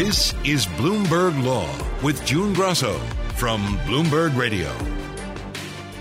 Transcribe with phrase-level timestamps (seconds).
[0.00, 1.68] This is Bloomberg Law
[2.02, 2.98] with June Grosso
[3.36, 4.74] from Bloomberg Radio.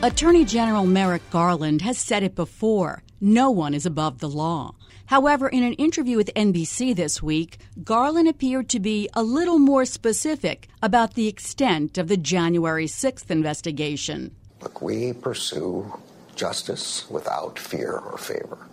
[0.01, 4.73] Attorney General Merrick Garland has said it before no one is above the law.
[5.07, 9.83] However, in an interview with NBC this week, Garland appeared to be a little more
[9.83, 14.33] specific about the extent of the January 6th investigation.
[14.61, 15.93] Look, we pursue
[16.37, 18.65] justice without fear or favor.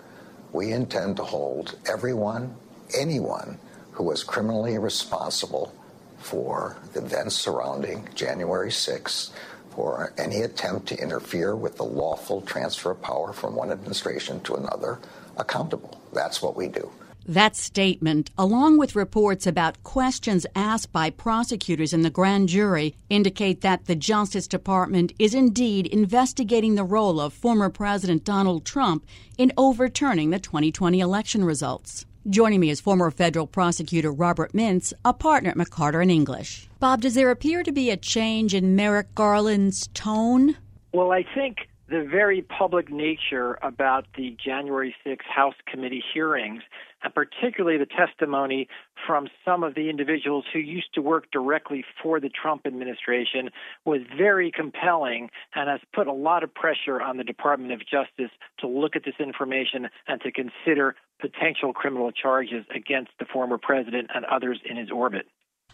[0.53, 2.55] We intend to hold everyone,
[2.97, 3.59] anyone,
[3.97, 5.73] who was criminally responsible
[6.19, 9.31] for the events surrounding January 6th
[9.71, 14.55] for any attempt to interfere with the lawful transfer of power from one administration to
[14.55, 14.99] another
[15.39, 15.99] accountable.
[16.13, 16.91] That's what we do.
[17.27, 23.63] That statement, along with reports about questions asked by prosecutors in the grand jury, indicate
[23.63, 29.07] that the Justice Department is indeed investigating the role of former President Donald Trump
[29.39, 32.05] in overturning the 2020 election results.
[32.29, 36.69] Joining me is former federal prosecutor Robert Mintz, a partner at McCarter and English.
[36.81, 40.57] Bob, does there appear to be a change in Merrick Garland's tone?
[40.93, 46.63] Well, I think the very public nature about the January 6th House committee hearings,
[47.03, 48.69] and particularly the testimony
[49.07, 53.51] from some of the individuals who used to work directly for the Trump administration,
[53.85, 58.33] was very compelling and has put a lot of pressure on the Department of Justice
[58.59, 64.11] to look at this information and to consider potential criminal charges against the former president
[64.15, 65.27] and others in his orbit.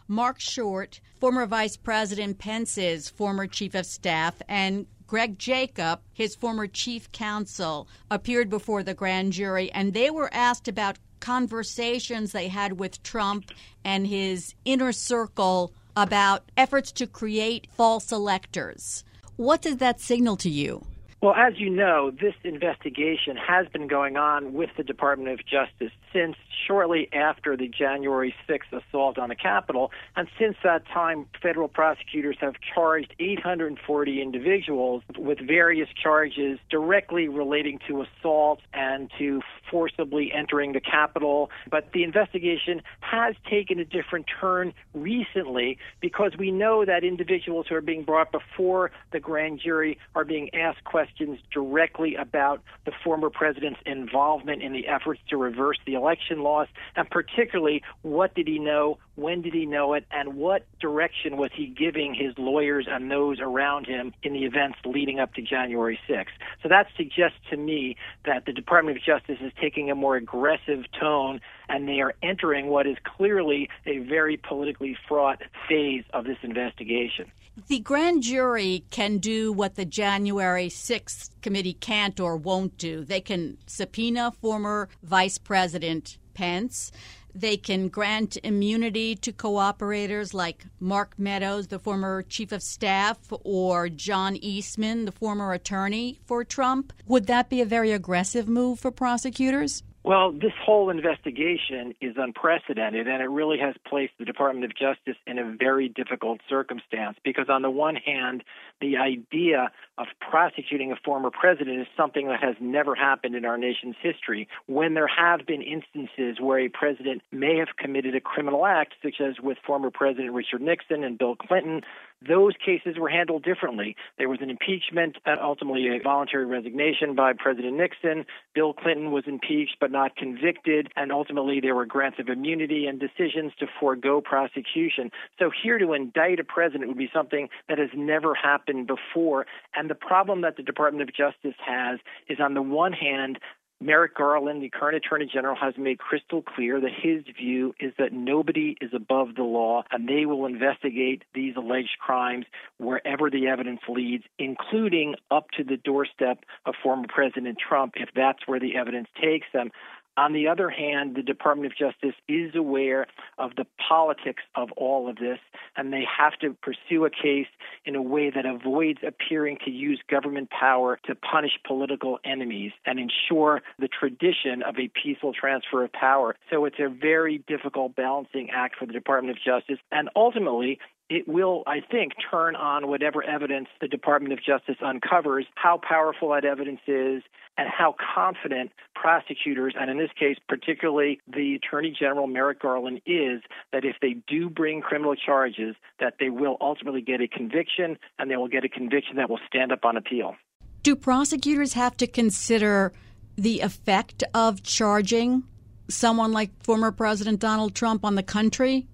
[0.09, 6.67] Marc Short, former Vice President Pence's former chief of staff, and Greg Jacob, his former
[6.67, 12.81] chief counsel, appeared before the grand jury and they were asked about conversations they had
[12.81, 13.51] with Trump
[13.85, 19.05] and his inner circle about efforts to create false electors.
[19.37, 20.87] What does that signal to you?
[21.23, 25.93] Well, as you know, this investigation has been going on with the Department of Justice
[26.13, 26.35] since
[26.67, 29.93] shortly after the January 6th assault on the Capitol.
[30.17, 37.79] And since that time, federal prosecutors have charged 840 individuals with various charges directly relating
[37.87, 41.51] to assault and to forcibly entering the Capitol.
[41.71, 47.77] But the investigation has taken a different turn recently because we know that individuals who
[47.77, 52.93] are being brought before the grand jury are being asked questions questions directly about the
[53.05, 58.47] former president's involvement in the efforts to reverse the election loss, and particularly what did
[58.47, 62.87] he know, when did he know it, and what direction was he giving his lawyers
[62.89, 66.27] and those around him in the events leading up to January 6th.
[66.63, 70.85] So that suggests to me that the Department of Justice is taking a more aggressive
[70.99, 76.39] tone and they are entering what is clearly a very politically fraught phase of this
[76.43, 77.31] investigation.
[77.69, 81.02] The grand jury can do what the January 6th
[81.41, 83.05] committee can't or won't do.
[83.05, 86.93] They can subpoena former Vice President Pence.
[87.35, 93.89] They can grant immunity to cooperators like Mark Meadows, the former chief of staff, or
[93.89, 96.93] John Eastman, the former attorney for Trump.
[97.07, 99.83] Would that be a very aggressive move for prosecutors?
[100.05, 105.17] Well, this whole investigation is unprecedented, and it really has placed the Department of Justice
[105.29, 108.43] in a very difficult circumstance because, on the one hand,
[108.81, 113.57] the idea of prosecuting a former president is something that has never happened in our
[113.57, 114.49] nation's history.
[114.67, 119.21] When there have been instances where a president may have committed a criminal act, such
[119.21, 121.83] as with former President Richard Nixon and Bill Clinton,
[122.29, 123.97] those cases were handled differently.
[124.19, 128.25] There was an impeachment and ultimately a voluntary resignation by President Nixon.
[128.55, 133.01] Bill Clinton was impeached but not convicted, and ultimately there were grants of immunity and
[133.01, 135.11] decisions to forego prosecution.
[135.39, 139.47] So here to indict a president would be something that has never happened before.
[139.75, 141.99] And the problem that the Department of Justice has
[142.29, 143.39] is on the one hand,
[143.83, 148.13] Merrick Garland, the current Attorney General, has made crystal clear that his view is that
[148.13, 152.47] nobody is above the law and they will investigate these alleged crimes
[152.79, 158.47] wherever the evidence leads, including up to the doorstep of former President Trump if that's
[158.47, 159.71] where the evidence takes them.
[160.17, 163.07] On the other hand, the Department of Justice is aware
[163.39, 165.39] of the politics of all of this,
[165.77, 167.47] and they have to pursue a case
[167.87, 172.99] in a way that avoids appearing to use government power to punish political enemies and
[172.99, 176.37] ensure the tradition of a peaceful transfer of power.
[176.51, 179.79] So it's a very difficult balancing act for the Department of Justice.
[179.91, 180.79] And ultimately,
[181.13, 186.31] it will, I think, turn on whatever evidence the Department of Justice uncovers, how powerful
[186.31, 187.23] that evidence is,
[187.59, 193.43] and how confident prosecutors, and in this case, particularly the Attorney General Merrick Garland, is
[193.73, 198.31] that if they do bring criminal charges, that they will ultimately get a conviction, and
[198.31, 200.35] they will get a conviction that will stand up on appeal.
[200.83, 202.95] Do prosecutors have to consider
[203.37, 205.43] the effect of charging
[205.89, 208.89] someone like former President Donald Trump on the country?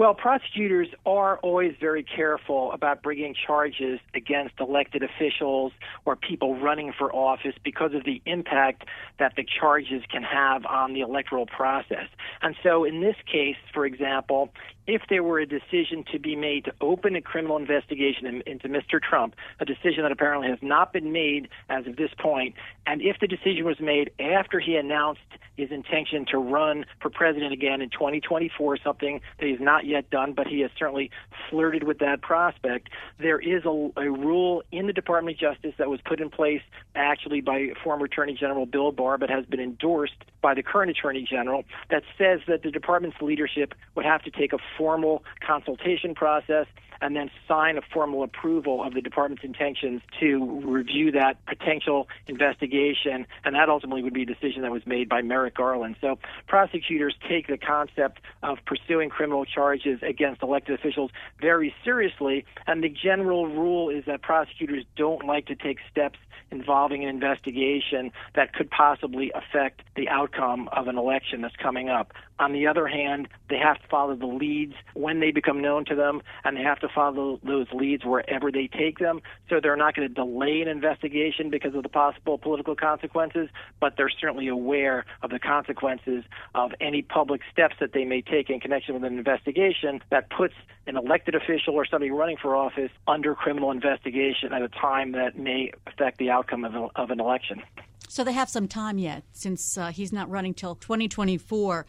[0.00, 5.74] Well, prosecutors are always very careful about bringing charges against elected officials
[6.06, 8.86] or people running for office because of the impact
[9.18, 12.08] that the charges can have on the electoral process.
[12.40, 14.48] And so, in this case, for example,
[14.90, 19.00] if there were a decision to be made to open a criminal investigation into Mr.
[19.00, 22.54] Trump, a decision that apparently has not been made as of this point,
[22.86, 25.20] and if the decision was made after he announced
[25.56, 30.32] his intention to run for president again in 2024, something that he's not yet done,
[30.32, 31.10] but he has certainly
[31.48, 32.88] flirted with that prospect.
[33.18, 36.62] There is a, a rule in the Department of Justice that was put in place
[36.94, 41.26] actually by former Attorney General Bill Barr, but has been endorsed by the current Attorney
[41.28, 46.66] General that says that the department's leadership would have to take a formal consultation process
[47.02, 53.26] and then sign a formal approval of the department's intentions to review that potential investigation.
[53.44, 55.96] And that ultimately would be a decision that was made by Merrick Garland.
[56.00, 61.10] So prosecutors take the concept of pursuing criminal charges against elected officials
[61.40, 62.44] very seriously.
[62.66, 66.18] And the general rule is that prosecutors don't like to take steps
[66.50, 72.12] involving an investigation that could possibly affect the outcome of an election that's coming up.
[72.40, 75.94] On the other hand, they have to follow the leads when they become known to
[75.94, 79.20] them, and they have to follow those leads wherever they take them.
[79.50, 83.98] So they're not going to delay an investigation because of the possible political consequences, but
[83.98, 88.58] they're certainly aware of the consequences of any public steps that they may take in
[88.58, 90.54] connection with an investigation that puts
[90.86, 95.38] an elected official or somebody running for office under criminal investigation at a time that
[95.38, 97.62] may affect the outcome of, a, of an election.
[98.08, 101.86] So they have some time yet, since uh, he's not running till 2024.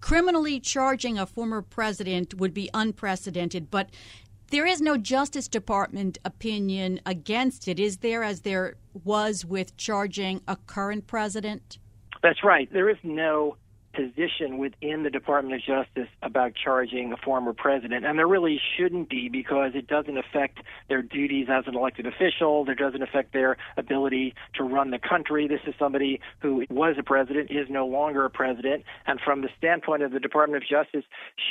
[0.00, 3.90] Criminally charging a former president would be unprecedented, but
[4.50, 10.40] there is no Justice Department opinion against it, is there, as there was with charging
[10.48, 11.78] a current president?
[12.20, 12.68] That's right.
[12.72, 13.56] There is no
[13.92, 18.04] position within the Department of Justice about charging a former president.
[18.04, 20.58] And there really shouldn't be because it doesn't affect
[20.88, 22.64] their duties as an elected official.
[22.68, 25.48] It doesn't affect their ability to run the country.
[25.48, 28.84] This is somebody who was a president, is no longer a president.
[29.06, 31.04] And from the standpoint of the Department of Justice,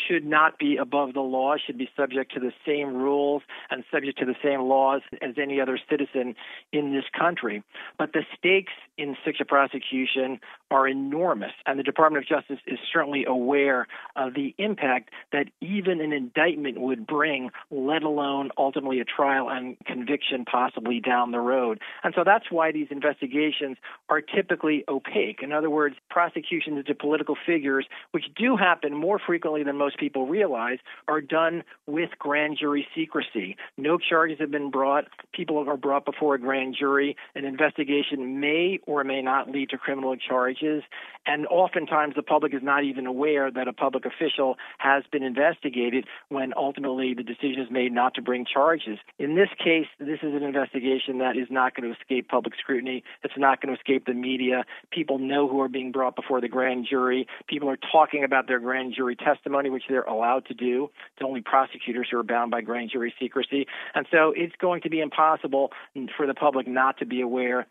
[0.08, 4.20] should not be above the law, should be subject to the same rules and subject
[4.20, 6.36] to the same laws as any other citizen
[6.72, 7.64] in this country.
[7.98, 10.40] But the stakes in such a prosecution
[10.72, 11.52] are enormous.
[11.66, 16.80] And the Department of Justice is certainly aware of the impact that even an indictment
[16.80, 21.80] would bring, let alone ultimately a trial and conviction possibly down the road.
[22.04, 23.78] And so that's why these investigations
[24.10, 25.42] are typically opaque.
[25.42, 30.28] In other words, prosecutions into political figures, which do happen more frequently than most people
[30.28, 33.58] realize, are done with grand jury secrecy.
[33.78, 35.06] No charges have been brought.
[35.34, 37.16] People are brought before a grand jury.
[37.36, 40.84] An investigation may or may not lead to criminal charges.
[41.26, 46.06] And oftentimes the public is not even aware that a public official has been investigated
[46.28, 49.00] when ultimately the decision is made not to bring charges.
[49.18, 53.06] In this case, this is an investigation that is not going to escape public scrutiny.
[53.24, 54.66] It's not going to escape the media.
[54.92, 57.26] People know who are being brought before the grand jury.
[57.48, 60.90] People are talking about their grand jury testimony, which they're allowed to do.
[61.16, 63.66] It's only prosecutors who are bound by grand jury secrecy.
[63.96, 65.72] And so it's going to be impossible
[66.18, 67.66] for the public not to be aware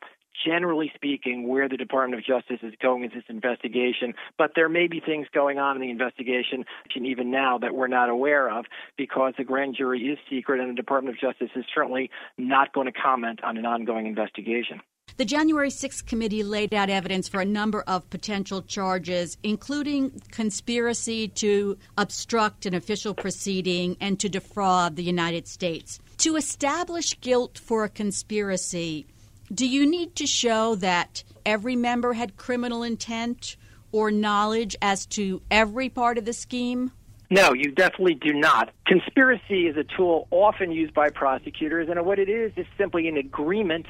[0.45, 4.15] generally speaking, where the Department of Justice is going with this investigation.
[4.37, 6.65] But there may be things going on in the investigation,
[6.97, 8.67] even now, that we're not aware of
[8.97, 12.87] because the grand jury is secret and the Department of Justice is certainly not going
[12.87, 14.81] to comment on an ongoing investigation.
[15.17, 21.27] The January 6th committee laid out evidence for a number of potential charges, including conspiracy
[21.29, 25.99] to obstruct an official proceeding and to defraud the United States.
[26.19, 29.07] To establish guilt for a conspiracy,
[29.53, 33.57] do you need to show that every member had criminal intent
[33.93, 36.93] or knowledge as to every part of the scheme?
[37.31, 38.71] No, you definitely do not.
[38.87, 43.19] Conspiracy is a tool often used by prosecutors, and what it is is simply an
[43.19, 43.87] agreement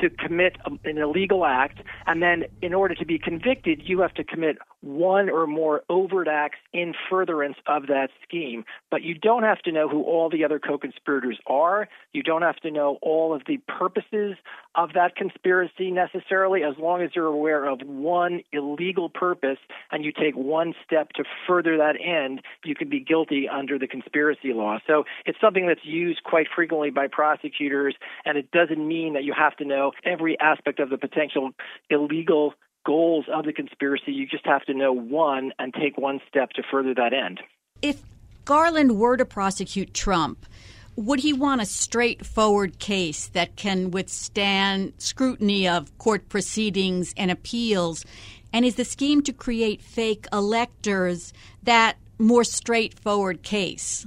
[0.00, 4.24] to commit an illegal act, and then in order to be convicted, you have to
[4.24, 8.64] commit one or more overt acts in furtherance of that scheme.
[8.90, 11.88] But you don't have to know who all the other co conspirators are.
[12.12, 14.36] You don't have to know all of the purposes
[14.74, 19.58] of that conspiracy necessarily, as long as you're aware of one illegal purpose
[19.90, 23.86] and you take one step to further that end, you can be guilty under the
[23.86, 24.78] conspiracy law.
[24.86, 27.94] So it's something that's used quite frequently by prosecutors,
[28.24, 31.50] and it doesn't mean that you have to know every aspect of the potential
[31.90, 34.12] illegal goals of the conspiracy.
[34.12, 37.40] You just have to know one and take one step to further that end.
[37.80, 38.02] If
[38.44, 40.46] Garland were to prosecute Trump,
[40.96, 48.04] would he want a straightforward case that can withstand scrutiny of court proceedings and appeals?
[48.52, 54.06] And is the scheme to create fake electors that more straightforward case?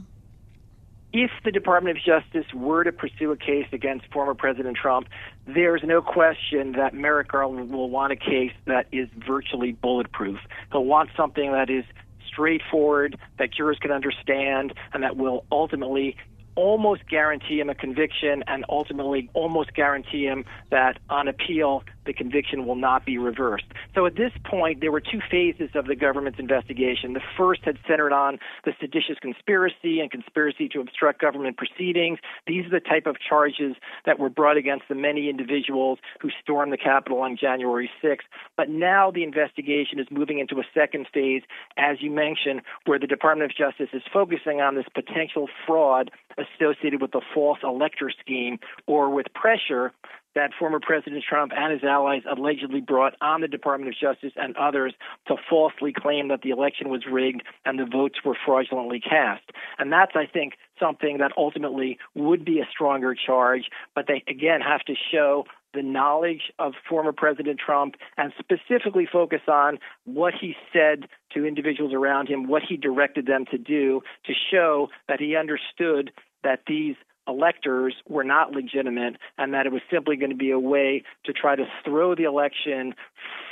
[1.17, 5.07] if the Department of Justice were to pursue a case against former President Trump,
[5.47, 10.39] there's no question that Merrick Garland will want a case that is virtually bulletproof.
[10.71, 11.85] He'll want something that is
[12.27, 16.17] straightforward, that jurors can understand, and that will ultimately
[16.55, 22.65] almost guarantee him a conviction and ultimately almost guarantee him that on appeal the conviction
[22.65, 23.65] will not be reversed.
[23.93, 27.13] So at this point, there were two phases of the government's investigation.
[27.13, 32.19] The first had centered on the seditious conspiracy and conspiracy to obstruct government proceedings.
[32.47, 36.71] These are the type of charges that were brought against the many individuals who stormed
[36.71, 38.27] the Capitol on January 6th.
[38.57, 41.43] But now the investigation is moving into a second phase,
[41.77, 47.01] as you mentioned, where the Department of Justice is focusing on this potential fraud associated
[47.01, 49.91] with the false elector scheme or with pressure
[50.35, 54.55] that former President Trump and his allies allegedly brought on the Department of Justice and
[54.57, 54.93] others
[55.27, 59.43] to falsely claim that the election was rigged and the votes were fraudulently cast.
[59.79, 64.61] And that's, I think, something that ultimately would be a stronger charge, but they again
[64.61, 70.55] have to show the knowledge of former President Trump and specifically focus on what he
[70.71, 75.35] said to individuals around him, what he directed them to do to show that he
[75.35, 76.11] understood
[76.43, 76.95] that these
[77.27, 81.33] electors were not legitimate and that it was simply going to be a way to
[81.33, 82.93] try to throw the election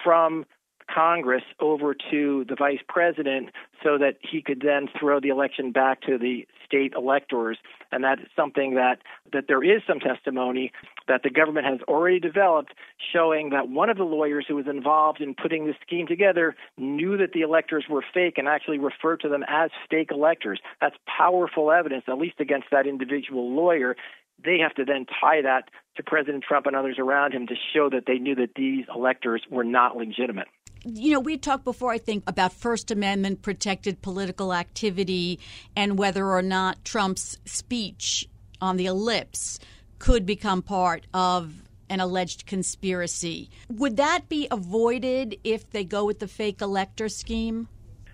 [0.03, 0.45] from
[0.93, 3.49] Congress over to the vice president
[3.83, 7.57] so that he could then throw the election back to the state electors.
[7.91, 8.99] And that is something that,
[9.31, 10.71] that there is some testimony
[11.07, 12.73] that the government has already developed
[13.11, 17.17] showing that one of the lawyers who was involved in putting the scheme together knew
[17.17, 20.59] that the electors were fake and actually referred to them as fake electors.
[20.81, 23.95] That's powerful evidence, at least against that individual lawyer
[24.43, 27.89] they have to then tie that to President Trump and others around him to show
[27.89, 30.47] that they knew that these electors were not legitimate
[30.85, 35.39] you know, we talked before, I think, about First Amendment protected political activity
[35.75, 38.27] and whether or not Trump's speech
[38.61, 39.59] on the ellipse
[39.99, 43.49] could become part of an alleged conspiracy.
[43.69, 47.67] Would that be avoided if they go with the fake elector scheme?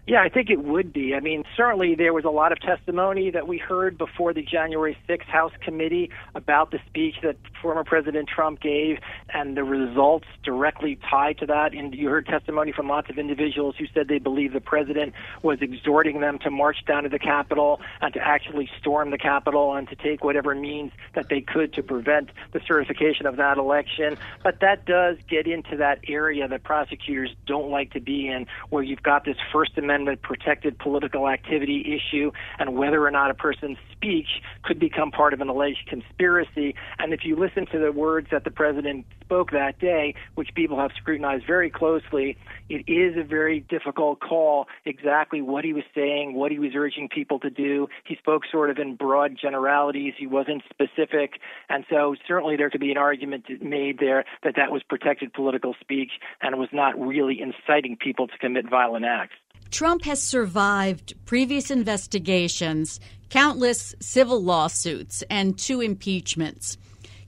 [0.09, 1.13] Yeah, I think it would be.
[1.13, 4.97] I mean, certainly there was a lot of testimony that we heard before the January
[5.07, 8.99] 6th House committee about the speech that former President Trump gave
[9.33, 11.73] and the results directly tied to that.
[11.73, 15.59] And you heard testimony from lots of individuals who said they believe the president was
[15.61, 19.87] exhorting them to march down to the Capitol and to actually storm the Capitol and
[19.89, 24.17] to take whatever means that they could to prevent the certification of that election.
[24.43, 28.83] But that does get into that area that prosecutors don't like to be in, where
[28.83, 33.77] you've got this First Amendment protected political activity issue and whether or not a person's
[33.91, 36.75] speech could become part of an alleged conspiracy.
[36.97, 40.79] And if you listen to the words that the president spoke that day, which people
[40.79, 42.37] have scrutinized very closely,
[42.69, 47.09] it is a very difficult call exactly what he was saying, what he was urging
[47.09, 47.87] people to do.
[48.05, 51.39] He spoke sort of in broad generalities, he wasn't specific.
[51.69, 55.75] And so certainly there could be an argument made there that that was protected political
[55.79, 59.35] speech and was not really inciting people to commit violent acts.
[59.71, 66.77] Trump has survived previous investigations, countless civil lawsuits, and two impeachments.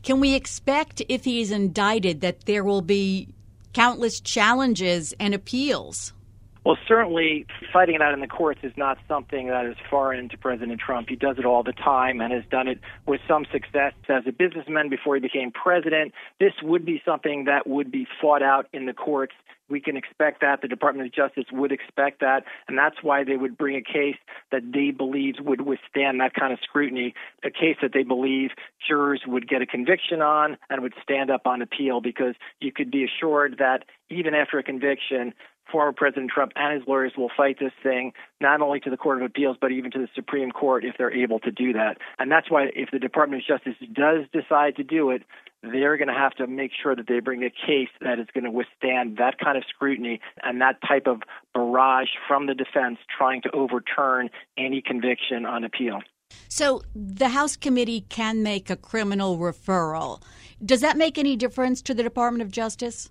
[0.03, 3.29] Can we expect, if he is indicted, that there will be
[3.74, 6.13] countless challenges and appeals?
[6.63, 10.38] Well, certainly fighting it out in the courts is not something that is foreign to
[10.38, 11.10] President Trump.
[11.10, 14.32] He does it all the time and has done it with some success as a
[14.32, 16.13] businessman before he became president.
[16.39, 19.34] This would be something that would be fought out in the courts.
[19.70, 20.62] We can expect that.
[20.62, 22.44] The Department of Justice would expect that.
[22.68, 24.18] And that's why they would bring a case
[24.51, 28.51] that they believe would withstand that kind of scrutiny, a case that they believe
[28.88, 32.91] jurors would get a conviction on and would stand up on appeal because you could
[32.91, 35.34] be assured that even after a conviction,
[35.72, 39.22] former President Trump and his lawyers will fight this thing not only to the Court
[39.22, 41.98] of Appeals but even to the Supreme Court if they're able to do that.
[42.20, 45.24] And that's why if the Department of Justice does decide to do it,
[45.63, 48.46] they're going to have to make sure that they bring a case that is going
[48.46, 51.22] to withstand that kind of scrutiny and that type of
[51.54, 56.00] barrage from the defense trying to overturn any conviction on appeal.
[56.48, 60.22] So the House committee can make a criminal referral.
[60.63, 63.10] Does that make any difference to the Department of Justice?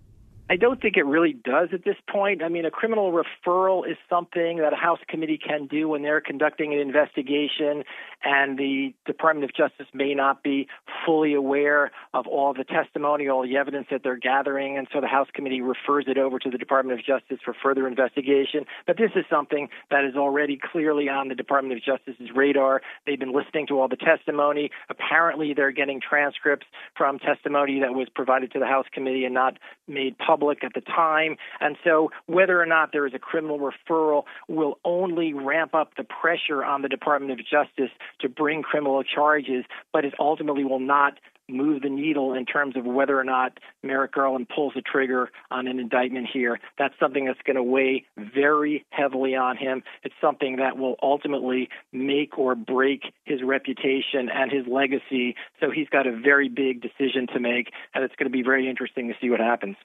[0.50, 2.42] I don't think it really does at this point.
[2.42, 6.21] I mean, a criminal referral is something that a House committee can do when they're
[6.21, 7.85] conducting an investigation
[8.22, 10.68] and the Department of Justice may not be
[11.06, 15.06] fully aware of all the testimony, all the evidence that they're gathering, and so the
[15.06, 18.64] House committee refers it over to the Department of Justice for further investigation.
[18.86, 22.82] But this is something that is already clearly on the Department of Justice's radar.
[23.06, 24.70] They've been listening to all the testimony.
[24.88, 29.58] Apparently, they're getting transcripts from testimony that was provided to the House committee and not
[29.88, 31.36] made public at the time.
[31.60, 36.04] And so whether or not there is a criminal referral will only ramp up the
[36.04, 37.90] pressure on the Department of Justice
[38.21, 41.14] to bring criminal charges, but it ultimately will not
[41.52, 45.66] move the needle in terms of whether or not Merrick Garland pulls the trigger on
[45.66, 46.59] an indictment here.
[46.78, 49.83] That's something that's going to weigh very heavily on him.
[50.02, 55.35] It's something that will ultimately make or break his reputation and his legacy.
[55.61, 58.69] So he's got a very big decision to make, and it's going to be very
[58.69, 59.76] interesting to see what happens.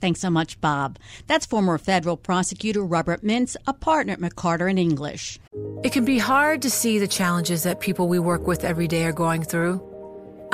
[0.00, 0.98] Thanks so much, Bob.
[1.26, 5.38] That's former federal prosecutor Robert Mintz, a partner at McCarter and English.
[5.82, 9.04] It can be hard to see the challenges that people we work with every day
[9.04, 9.93] are going through.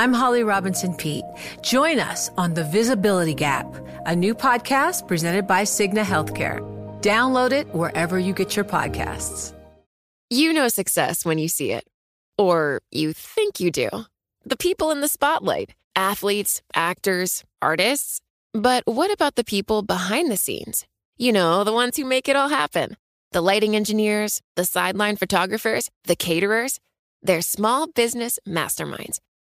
[0.00, 1.26] I'm Holly Robinson Peete.
[1.60, 3.66] Join us on The Visibility Gap,
[4.06, 6.60] a new podcast presented by Cigna Healthcare.
[7.02, 9.52] Download it wherever you get your podcasts.
[10.30, 11.84] You know success when you see it,
[12.38, 13.90] or you think you do.
[14.42, 18.22] The people in the spotlight athletes, actors, artists.
[18.54, 20.86] But what about the people behind the scenes?
[21.18, 22.96] You know, the ones who make it all happen
[23.32, 26.80] the lighting engineers, the sideline photographers, the caterers.
[27.22, 29.18] They're small business masterminds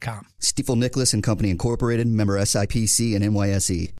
[0.00, 0.26] com.
[0.40, 3.92] Stifel Nicolaus and Company Incorporated, member SIPC and NYSE.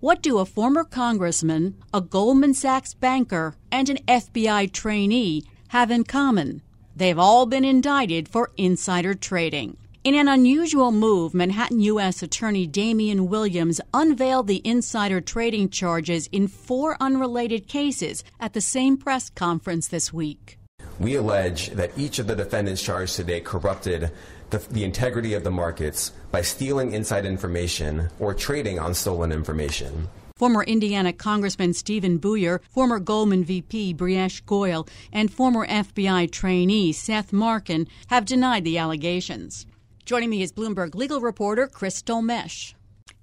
[0.00, 6.04] What do a former congressman, a Goldman Sachs banker, and an FBI trainee have in
[6.04, 6.60] common?
[6.94, 9.78] They've all been indicted for insider trading.
[10.04, 12.22] In an unusual move, Manhattan U.S.
[12.22, 18.98] Attorney Damian Williams unveiled the insider trading charges in four unrelated cases at the same
[18.98, 20.58] press conference this week.
[21.00, 24.12] We allege that each of the defendants charged today corrupted
[24.54, 30.08] the, the, integrity of the markets by stealing inside information or trading on stolen information.
[30.36, 37.32] Former Indiana Congressman Stephen Buyer, former Goldman VP Brijesh Goyal, and former FBI trainee Seth
[37.32, 39.66] Markin have denied the allegations.
[40.04, 42.74] Joining me is Bloomberg legal reporter Chris Dolmetsch.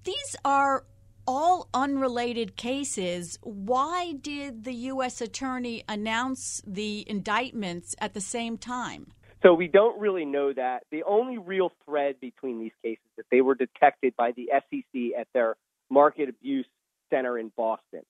[0.04, 0.86] These are
[1.28, 3.38] all unrelated cases.
[3.44, 5.22] Why did the U.S.
[5.22, 9.08] attorney announce the indictments at the same time?
[9.44, 10.84] So we don't really know that.
[10.92, 15.20] The only real thread between these cases is that they were detected by the SEC
[15.20, 15.56] at their
[15.90, 16.68] market abuse
[17.10, 18.02] center in Boston,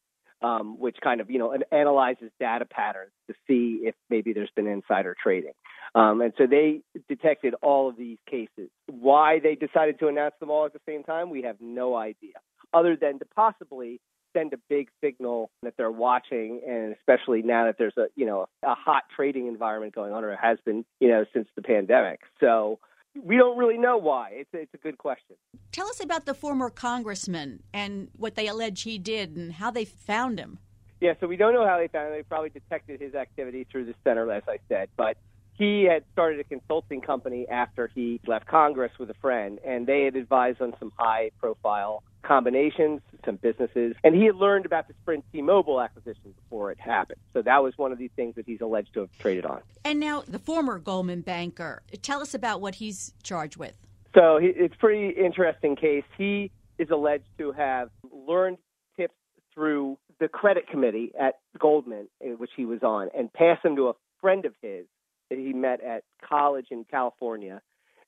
[0.41, 4.67] um, which kind of you know analyzes data patterns to see if maybe there's been
[4.67, 5.53] insider trading.
[5.95, 8.69] Um, and so they detected all of these cases.
[8.87, 12.33] Why they decided to announce them all at the same time, we have no idea,
[12.73, 14.01] other than to possibly
[14.33, 18.47] send a big signal that they're watching, and especially now that there's a you know
[18.63, 22.21] a hot trading environment going on, or it has been you know since the pandemic.
[22.39, 22.79] So
[23.21, 24.29] we don't really know why.
[24.33, 25.35] It's a, it's a good question.
[25.71, 29.85] Tell us about the former congressman and what they allege he did and how they
[29.85, 30.59] found him.
[31.01, 32.13] Yeah, so we don't know how they found him.
[32.13, 35.17] They probably detected his activity through the center, as I said, but
[35.57, 40.03] he had started a consulting company after he left Congress with a friend, and they
[40.03, 44.93] had advised on some high profile combinations, some businesses, and he had learned about the
[45.01, 47.19] Sprint T Mobile acquisition before it happened.
[47.33, 49.61] So that was one of these things that he's alleged to have traded on.
[49.83, 53.75] And now the former Goldman banker, tell us about what he's charged with.
[54.13, 56.03] So he, it's a pretty interesting case.
[56.17, 58.57] He is alleged to have learned
[58.97, 59.15] tips
[59.53, 63.89] through the credit committee at Goldman, eh, which he was on, and passed them to
[63.89, 64.85] a friend of his
[65.31, 67.61] that he met at college in California,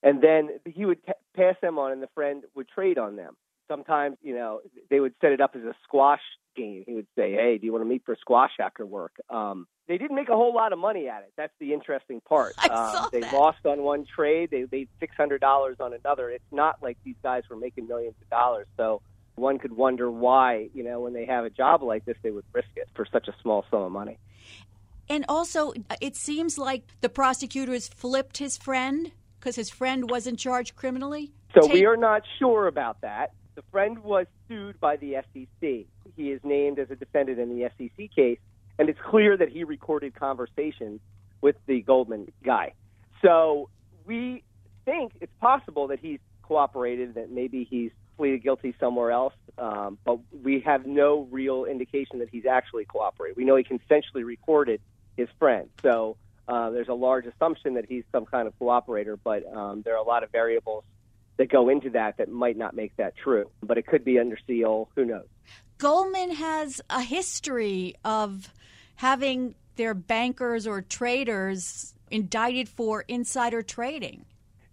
[0.04, 3.36] and then he would t- pass them on, and the friend would trade on them.
[3.70, 4.60] Sometimes, you know,
[4.90, 6.20] they would set it up as a squash
[6.56, 6.84] game.
[6.86, 9.98] He would say, "Hey, do you want to meet for squash after work?" Um, they
[9.98, 11.32] didn't make a whole lot of money at it.
[11.38, 12.56] That's the interesting part.
[12.58, 13.34] I saw um, they that.
[13.34, 14.50] lost on one trade.
[14.52, 16.30] They made six hundred dollars on another.
[16.30, 18.68] It's not like these guys were making millions of dollars.
[18.76, 19.02] So
[19.36, 22.46] one could wonder why, you know, when they have a job like this, they would
[22.54, 24.20] risk it for such a small sum of money.
[25.10, 30.40] And also, it seems like the prosecutor has flipped his friend because his friend wasn't
[30.40, 31.34] charged criminally.
[31.54, 33.34] So Take- we are not sure about that.
[33.56, 35.86] The friend was sued by the SEC.
[36.16, 38.40] He is named as a defendant in the SEC case,
[38.80, 41.02] and it's clear that he recorded conversations
[41.42, 42.74] with the Goldman guy.
[43.22, 43.70] So
[44.06, 44.44] we
[44.86, 50.20] think it's possible that he's cooperated, that maybe he's pleaded guilty somewhere else, um, but
[50.44, 53.38] we have no real indication that he's actually cooperated.
[53.38, 54.82] We know he consensually recorded
[55.18, 59.46] his friend, so uh, there's a large assumption that he's some kind of cooperator, but
[59.54, 60.84] um, there are a lot of variables
[61.38, 63.50] that go into that that might not make that true.
[63.62, 64.90] But it could be under seal.
[64.96, 65.26] Who knows?
[65.78, 68.50] Goldman has a history of
[68.96, 74.26] having their bankers or traders indicted for insider trading.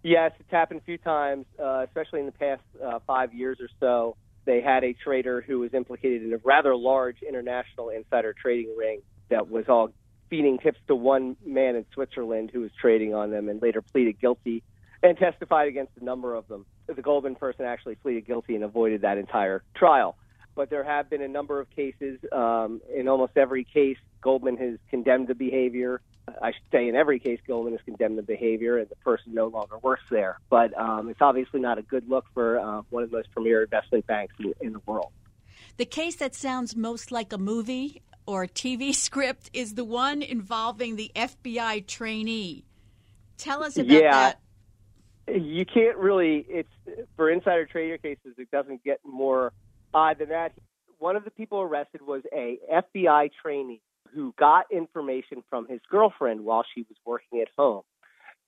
[0.03, 3.69] Yes, it's happened a few times, uh, especially in the past uh, five years or
[3.79, 4.15] so.
[4.45, 9.01] They had a trader who was implicated in a rather large international insider trading ring
[9.29, 9.91] that was all
[10.31, 14.19] feeding tips to one man in Switzerland who was trading on them and later pleaded
[14.19, 14.63] guilty
[15.03, 16.65] and testified against a number of them.
[16.87, 20.15] The Goldman person actually pleaded guilty and avoided that entire trial.
[20.55, 22.19] But there have been a number of cases.
[22.31, 26.01] Um, in almost every case, Goldman has condemned the behavior.
[26.41, 29.47] I should say, in every case, Goldman has condemned the behavior, and the person no
[29.47, 30.39] longer works there.
[30.49, 33.63] But um, it's obviously not a good look for uh, one of the most premier
[33.63, 35.11] investment banks in, in the world.
[35.77, 40.95] The case that sounds most like a movie or TV script is the one involving
[40.95, 42.65] the FBI trainee.
[43.37, 44.11] Tell us about Yeah.
[44.11, 44.39] that.
[45.27, 46.45] You can't really.
[46.49, 46.69] It's
[47.15, 48.33] for insider trader cases.
[48.37, 49.53] It doesn't get more
[49.93, 50.53] odd than that.
[50.99, 53.81] One of the people arrested was a FBI trainee
[54.13, 57.83] who got information from his girlfriend while she was working at home,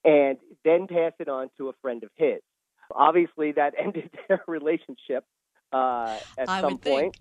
[0.04, 2.40] and then passed it on to a friend of his.
[2.94, 5.24] Obviously, that ended their relationship
[5.72, 7.16] uh, at I some point.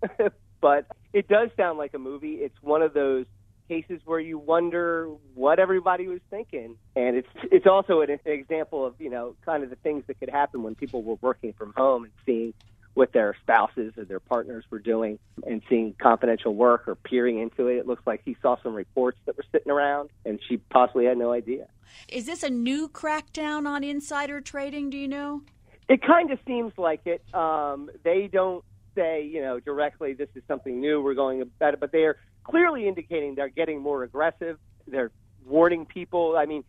[0.60, 2.34] but it does sound like a movie.
[2.34, 3.24] It's one of those
[3.68, 8.94] cases where you wonder what everybody was thinking, and it's it's also an example of
[8.98, 12.04] you know kind of the things that could happen when people were working from home
[12.04, 12.52] and seeing
[12.92, 17.68] what their spouses or their partners were doing and seeing confidential work or peering into
[17.68, 17.76] it.
[17.76, 21.16] It looks like he saw some reports that were sitting around, and she possibly had
[21.16, 21.66] no idea.
[22.10, 24.90] Is this a new crackdown on insider trading?
[24.90, 25.40] Do you know?
[25.88, 27.22] It kind of seems like it.
[27.34, 28.62] Um, they don't
[28.96, 32.16] say, you know, directly, this is something new, we're going about it, but they are
[32.42, 34.58] clearly indicating they're getting more aggressive.
[34.88, 35.12] They're
[35.44, 36.36] warning people.
[36.36, 36.64] I mean,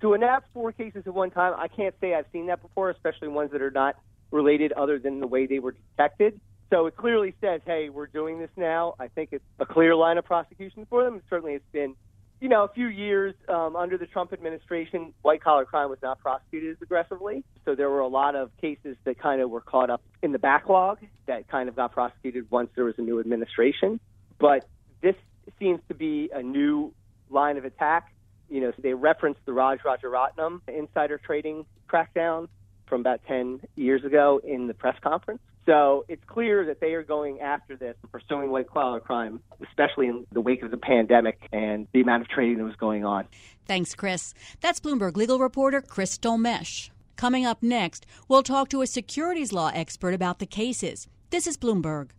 [0.00, 3.28] to announce four cases at one time, I can't say I've seen that before, especially
[3.28, 3.96] ones that are not
[4.30, 6.40] related other than the way they were detected.
[6.70, 8.94] So it clearly says, hey, we're doing this now.
[9.00, 11.22] I think it's a clear line of prosecution for them.
[11.30, 11.94] Certainly it's been,
[12.40, 16.20] you know, a few years um, under the Trump administration, white collar crime was not
[16.20, 17.44] prosecuted as aggressively.
[17.64, 20.38] So there were a lot of cases that kind of were caught up in the
[20.38, 23.98] backlog that kind of got prosecuted once there was a new administration.
[24.38, 24.68] But
[25.02, 25.16] this
[25.58, 26.94] seems to be a new
[27.28, 28.12] line of attack.
[28.48, 32.48] You know, they referenced the Raj Rajaratnam insider trading crackdown
[32.86, 35.40] from about 10 years ago in the press conference.
[35.68, 40.26] So it's clear that they are going after this, pursuing white collar crime, especially in
[40.32, 43.26] the wake of the pandemic and the amount of trading that was going on.
[43.66, 44.32] Thanks, Chris.
[44.62, 46.88] That's Bloomberg legal reporter Chris Dolmetsch.
[47.16, 51.06] Coming up next, we'll talk to a securities law expert about the cases.
[51.28, 52.12] This is Bloomberg.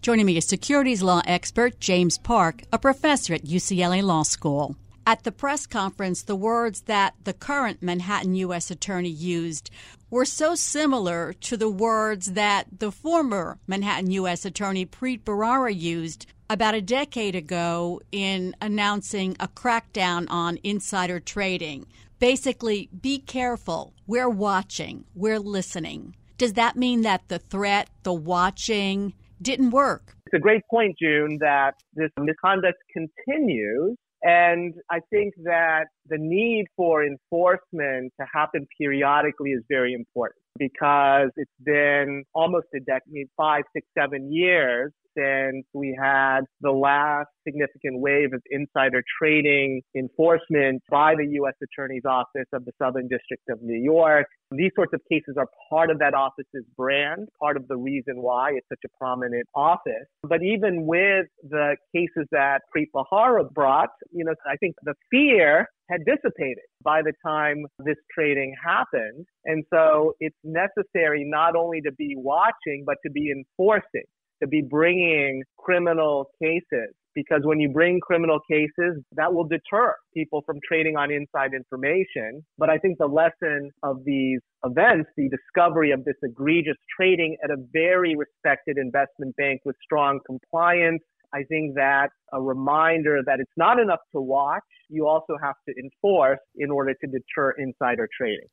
[0.00, 4.76] Joining me is securities law expert James Park, a professor at UCLA Law School.
[5.08, 8.70] At the press conference, the words that the current Manhattan U.S.
[8.70, 9.70] Attorney used
[10.10, 14.44] were so similar to the words that the former Manhattan U.S.
[14.44, 21.86] Attorney Preet Bharara used about a decade ago in announcing a crackdown on insider trading.
[22.18, 23.94] Basically, be careful.
[24.06, 26.16] We're watching, we're listening.
[26.36, 30.16] Does that mean that the threat, the watching, didn't work?
[30.26, 36.66] It's a great point, June, that this misconduct continues and I think that the need
[36.76, 43.62] for enforcement to happen periodically is very important because it's been almost a decade, five,
[43.72, 51.14] six, seven years since we had the last significant wave of insider trading enforcement by
[51.16, 51.54] the U.S.
[51.62, 54.26] Attorney's Office of the Southern District of New York.
[54.50, 58.52] These sorts of cases are part of that office's brand, part of the reason why
[58.52, 60.06] it's such a prominent office.
[60.22, 65.66] But even with the cases that Preet Bharara brought, you know, I think the fear
[65.90, 69.26] had dissipated by the time this trading happened.
[69.44, 74.04] And so it's necessary not only to be watching, but to be enforcing
[74.42, 80.42] to be bringing criminal cases because when you bring criminal cases, that will deter people
[80.46, 82.44] from trading on inside information.
[82.58, 87.50] But I think the lesson of these events, the discovery of this egregious trading at
[87.50, 91.02] a very respected investment bank with strong compliance,
[91.34, 95.74] I think that a reminder that it's not enough to watch, you also have to
[95.76, 98.46] enforce in order to deter insider trading.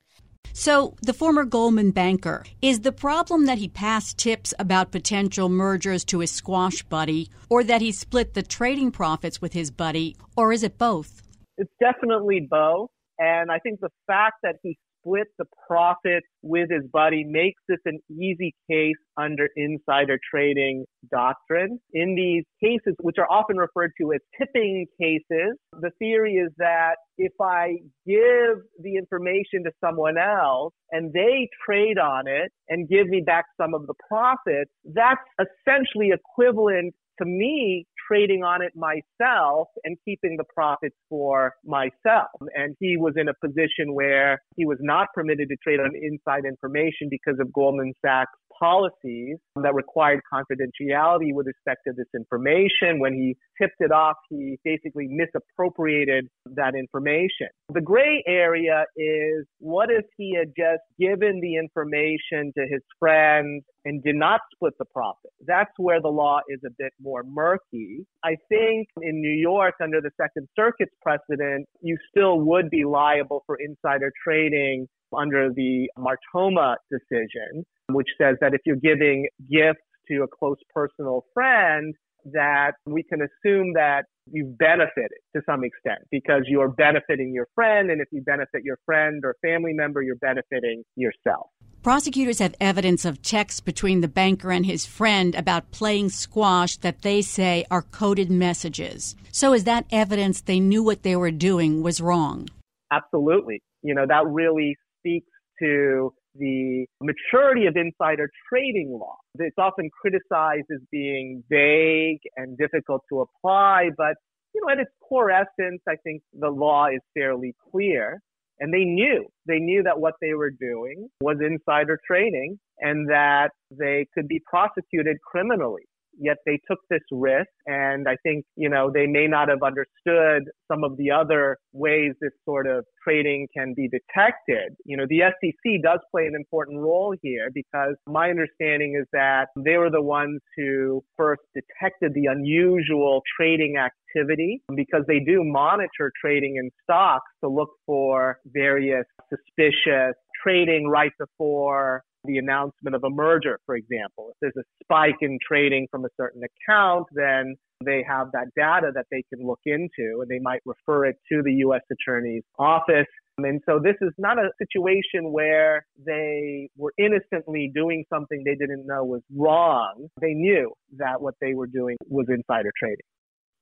[0.58, 6.02] So, the former Goldman banker, is the problem that he passed tips about potential mergers
[6.06, 10.54] to his squash buddy, or that he split the trading profits with his buddy, or
[10.54, 11.20] is it both?
[11.58, 12.88] It's definitely both.
[13.18, 17.78] And I think the fact that he split the profits with his buddy makes this
[17.84, 21.78] an easy case under insider trading doctrine.
[21.92, 26.96] In these cases, which are often referred to as tipping cases, the theory is that
[27.18, 33.06] if I give the information to someone else and they trade on it and give
[33.08, 39.68] me back some of the profits, that's essentially equivalent to me trading on it myself
[39.84, 42.30] and keeping the profits for myself.
[42.54, 46.44] And he was in a position where he was not permitted to trade on inside
[46.46, 53.00] information because of Goldman Sachs policies that required confidentiality with respect to this information.
[53.00, 57.48] When he tipped it off, he basically misappropriated that information.
[57.74, 63.64] The gray area is what if he had just given the information to his friends
[63.84, 65.32] and did not split the profit?
[65.44, 68.06] That's where the law is a bit more murky.
[68.24, 73.42] I think in New York, under the Second Circuit's precedent, you still would be liable
[73.46, 80.22] for insider trading under the Martoma decision, which says that if you're giving gifts to
[80.22, 81.96] a close personal friend,
[82.32, 87.90] that we can assume that you've benefited to some extent because you're benefiting your friend.
[87.90, 91.48] And if you benefit your friend or family member, you're benefiting yourself.
[91.82, 97.02] Prosecutors have evidence of texts between the banker and his friend about playing squash that
[97.02, 99.14] they say are coded messages.
[99.30, 102.48] So is that evidence they knew what they were doing was wrong?
[102.92, 103.62] Absolutely.
[103.82, 105.30] You know, that really speaks
[105.62, 109.16] to the maturity of insider trading law.
[109.38, 114.16] It's often criticized as being vague and difficult to apply, but
[114.54, 118.20] you know, at its core essence, I think the law is fairly clear.
[118.58, 123.50] And they knew, they knew that what they were doing was insider trading and that
[123.70, 125.82] they could be prosecuted criminally
[126.18, 127.48] yet they took this risk.
[127.66, 132.12] And I think, you know, they may not have understood some of the other ways
[132.20, 134.76] this sort of trading can be detected.
[134.84, 139.48] You know, the SEC does play an important role here because my understanding is that
[139.56, 146.12] they were the ones who first detected the unusual trading activity because they do monitor
[146.20, 153.10] trading in stocks to look for various suspicious trading right before the announcement of a
[153.10, 154.30] merger, for example.
[154.30, 158.90] If there's a spike in trading from a certain account, then they have that data
[158.94, 161.82] that they can look into and they might refer it to the U.S.
[161.90, 163.06] Attorney's Office.
[163.38, 168.86] And so this is not a situation where they were innocently doing something they didn't
[168.86, 170.08] know was wrong.
[170.20, 173.04] They knew that what they were doing was insider trading.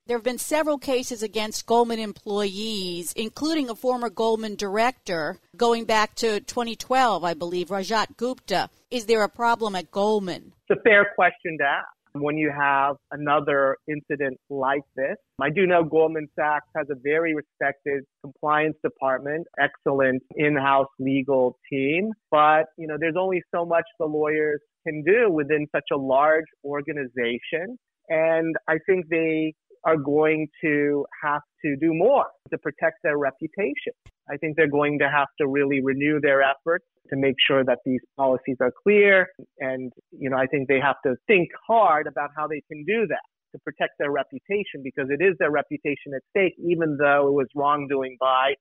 [0.06, 6.14] There have been several cases against Goldman employees, including a former Goldman director going back
[6.16, 8.68] to 2012, I believe, Rajat Gupta.
[8.90, 10.52] Is there a problem at Goldman?
[10.68, 15.16] It's a fair question to ask when you have another incident like this.
[15.40, 22.12] I do know Goldman Sachs has a very respected compliance department, excellent in-house legal team,
[22.30, 26.44] but you know, there's only so much the lawyers can do within such a large
[26.62, 27.78] organization.
[28.10, 33.92] And I think they are going to have to do more to protect their reputation.
[34.30, 37.78] I think they're going to have to really renew their efforts to make sure that
[37.84, 39.28] these policies are clear.
[39.58, 43.06] And, you know, I think they have to think hard about how they can do
[43.08, 43.20] that
[43.52, 47.46] to protect their reputation because it is their reputation at stake, even though it was
[47.54, 48.54] wrongdoing by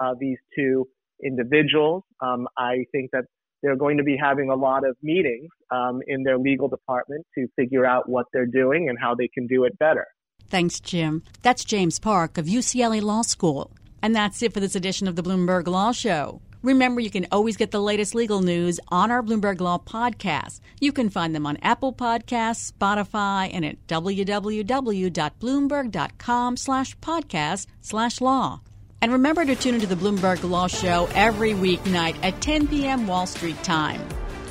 [0.00, 0.86] uh, these two
[1.24, 2.02] individuals.
[2.20, 3.24] Um, I think that
[3.62, 7.46] they're going to be having a lot of meetings um, in their legal department to
[7.56, 10.06] figure out what they're doing and how they can do it better.
[10.48, 11.22] Thanks, Jim.
[11.42, 13.72] That's James Park of UCLA Law School.
[14.02, 16.40] And that's it for this edition of the Bloomberg Law Show.
[16.62, 20.60] Remember, you can always get the latest legal news on our Bloomberg Law podcast.
[20.80, 28.60] You can find them on Apple Podcasts, Spotify, and at www.bloomberg.com slash podcast slash law.
[29.00, 33.06] And remember to tune into the Bloomberg Law Show every weeknight at 10 p.m.
[33.06, 34.00] Wall Street time.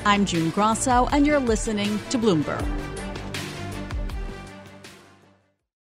[0.06, 2.95] I'm June Grosso, and you're listening to Bloomberg.